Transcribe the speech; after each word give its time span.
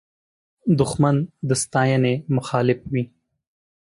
دښمن 0.79 1.15
د 1.47 1.49
ستاینې 1.63 2.13
مخالف 2.35 2.79
وي 2.91 3.03